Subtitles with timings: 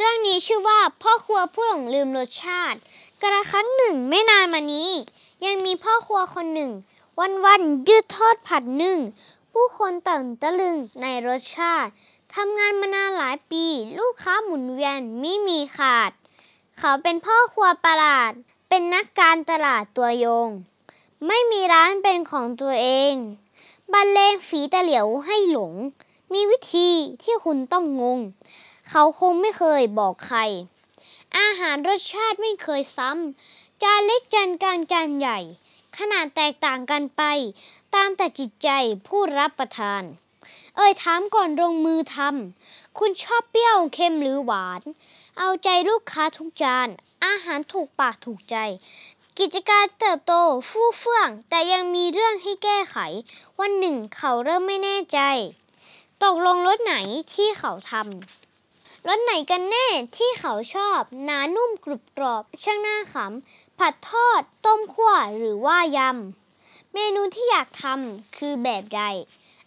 [0.00, 2.78] เรื่องนี้ชื่อว่าพ่อครัวผู้หลงลืมรสชาติ
[3.22, 4.90] กระครั้งหนึ่งไม่นานมานี้
[5.44, 6.72] ยังมีพ่อครัวคนหนึ่ง
[7.20, 8.98] วันวันยืดทอดผัดนึ่ง
[9.52, 11.90] ผู้คนต่างตะลึงในรสชาติ
[12.34, 13.64] ทำงานมานานหลายปี
[13.98, 16.10] ลูกค้าหมุนเวียนไม่มีขาด
[16.78, 18.32] เขาเป็นพ่อครัวประหลาด
[18.68, 20.48] เป็นนักการตลาดตัวยง
[21.26, 23.14] ไม่มีร้านเป็นของตัวเอง
[23.92, 25.72] บรรเลงฝีตะเหลียวให้หลง
[26.32, 26.90] มีวิธี
[27.22, 28.20] ที่คุณต้องงง
[28.90, 30.40] เขาคงไม่เคยบอกใคร
[31.38, 35.38] อาหารรสชาติไม่เคยซ้ำ จานเล็กจานกลางจานใหญ่
[35.98, 37.22] ขนาดแตกต่างกันไป
[37.94, 38.68] ตามแต่จิตใจ
[39.06, 40.02] ผู้รับประทาน
[40.76, 44.82] เอ่ยถามก่อนลงมือทำ คุณชอบเปรี้ยวเค็มหรือหวาน
[45.38, 46.88] เอาใจลูกค้าทุกจาน
[47.26, 48.56] อาหารถูกปากถูกใจ
[49.38, 50.34] กิจการเติบโต
[50.68, 52.96] ฟู่เฟื่อง แต่ยังมีเรื่องให้แก้ไข
[53.60, 55.20] วันหนึ่งเขาเริ่มไม่แน่ใจ
[56.22, 56.94] ตกลงรสไหน
[57.34, 58.47] ที่เขาทำ
[59.06, 69.02] รสไหนกันแน่ที่เขาชอบหนานุ่มกรุบกรอบ ช่างน่าขำ ผัดทอด ต้มขั่วหรือว่ายำ เมนูที่อยากทำคือแบบใด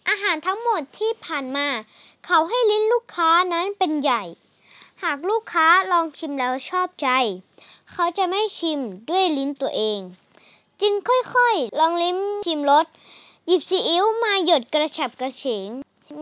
[0.08, 1.68] อาหารทั้งหมดที่ผ่านมา
[2.26, 4.22] เขาให้ลิ้นลูกค้านั้นเป็นใหญ่
[5.02, 7.08] หากลูกค้าลองชิมแล้วชอบใจ
[7.92, 8.80] เขาจะไม่ชิม
[9.10, 10.00] ด้วยลิ้นตัวเอง
[10.80, 12.86] จึงค่อยๆ ลองลิ้มชิมรส
[13.46, 15.68] หยิบซีอิ๊วมาหยดกระฉับกระเฉง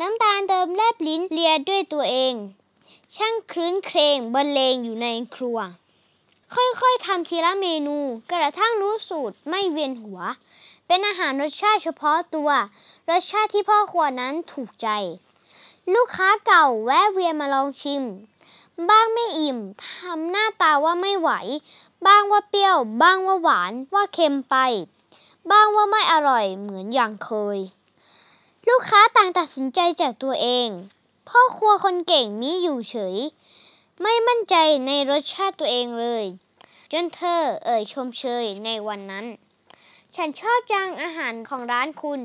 [0.01, 2.35] น้ำตาลเติมแลบลิ้นเลียด้วยตัวเอง
[3.17, 5.59] ช่างครื้นเครงบรรเลงอยู่ในครัว
[6.55, 7.99] ค่อยๆทำทีละเมนู
[8.33, 10.21] กระทั่งรู้สูตรไม่เวียนหัว
[10.87, 12.51] เป็นอาหารรสชาติเฉพาะตัว
[13.11, 14.89] รสชาติที่พ่อครัวนั้นถูกใจ
[15.95, 18.03] ลูกค้าเก่าแวะเวียนมาลองชิม
[18.89, 21.31] บ้างไม่อิ่มทำหน้าตาว่าไม่ไหว
[22.07, 24.57] บ้างว่าเปรี้ยว บ้างว่าหวานว่าเค็มไป
[25.51, 27.59] บ้างว่าไม่อร่อยเหมือนอย่างเคย
[28.69, 30.69] ลูกค้าต่างตัดสินใจจากตัวเอง
[31.35, 33.17] พ่อครัวคนเก่งนี้อยู่เฉย
[34.03, 36.25] ไม่มั่นใจในรสชาติตัวเองเลย
[36.93, 39.27] จนเธอเอ่ยชมเชยในวันนั้น
[40.17, 42.21] ฉันชอบจังอาหารของร้านคุณ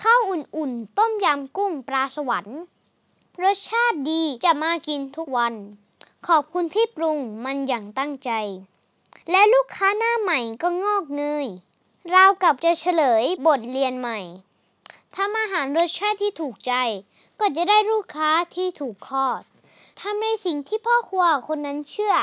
[0.00, 2.60] ข้าวอุ่นๆ ต้มยำกุ้งปลาสวรรค์
[3.42, 5.54] รสชาติดีจะมากินทุกวัน
[6.26, 8.30] ขอบคุณที่ปรุงมันอย่างตั้งใจ
[9.30, 11.46] และลูกค้าหน้าใหม่ก็งอกเงย
[12.14, 14.18] ราวกับจะเฉลยบทเรียนใหม่
[15.16, 16.74] ทำอาหารรสชาติที่ถูกใจ
[17.40, 19.42] ก็จะได้ลูกค้าที่ถูกคอด
[20.00, 22.14] ทำในสิ่งที่พ่อครัวคนนั้นเชื่อ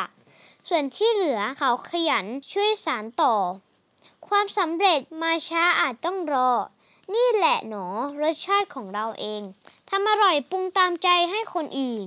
[0.67, 3.35] ส่วนที่เหลือเขาขยันช่วยสารต่อ
[4.27, 6.51] ความสำเร็จมาช้าอาจต้องรอ
[7.13, 7.85] นี่แหละหนอ
[8.21, 9.41] รสชาติของเราเอง
[9.89, 12.05] ทำอร่อยปรุงตามใจให้คนอื่น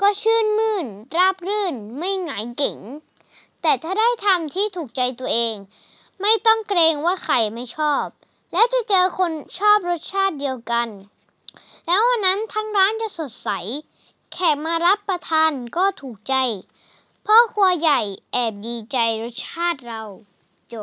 [0.00, 0.86] ก็ชื่นมื่น
[1.16, 2.78] ราบรื่น ไม่หงายเก๋ง
[3.62, 5.54] แต่ถ้าได้ทำที่ถูกใจตัวเอง
[6.20, 8.04] ไม่ต้องเกรงว่าใครไม่ชอบ
[8.52, 10.88] และจะเจอคนชอบรสชาติเดียวกัน
[11.86, 13.48] แล้ววันนั้นทั้งร้านจะสดใส
[14.32, 16.34] แขกมารับประทานก็ถูกใจ
[17.26, 18.00] พ่อครัวใหญ่
[18.32, 20.02] แอบดีใจรสชาติเรา